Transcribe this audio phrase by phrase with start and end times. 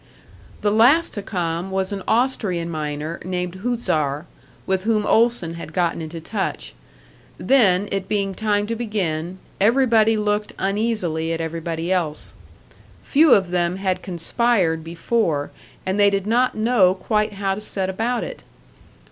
[0.61, 4.25] The last to come was an Austrian miner named Huszar,
[4.65, 6.73] with whom Olson had got into touch.
[7.37, 12.33] Then, it being time to begin, everybody looked uneasily at everybody else.
[13.03, 15.51] Few of them had conspired before,
[15.85, 18.41] and they did not know quite how to set about it.